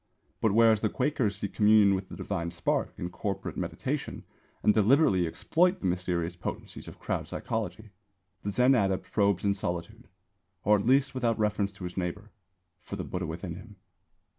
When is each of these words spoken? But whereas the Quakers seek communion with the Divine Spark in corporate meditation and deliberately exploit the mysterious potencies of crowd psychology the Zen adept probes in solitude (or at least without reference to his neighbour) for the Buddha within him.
But 0.41 0.51
whereas 0.53 0.79
the 0.79 0.89
Quakers 0.89 1.35
seek 1.35 1.53
communion 1.53 1.93
with 1.93 2.09
the 2.09 2.15
Divine 2.15 2.49
Spark 2.49 2.95
in 2.97 3.11
corporate 3.11 3.55
meditation 3.55 4.23
and 4.63 4.73
deliberately 4.73 5.27
exploit 5.27 5.79
the 5.79 5.85
mysterious 5.85 6.35
potencies 6.35 6.87
of 6.87 6.97
crowd 6.97 7.27
psychology 7.27 7.91
the 8.41 8.49
Zen 8.49 8.73
adept 8.73 9.11
probes 9.11 9.45
in 9.45 9.53
solitude 9.53 10.07
(or 10.63 10.79
at 10.79 10.87
least 10.87 11.13
without 11.13 11.37
reference 11.37 11.71
to 11.73 11.83
his 11.83 11.97
neighbour) 11.97 12.31
for 12.79 12.95
the 12.95 13.03
Buddha 13.03 13.27
within 13.27 13.53
him. 13.57 13.75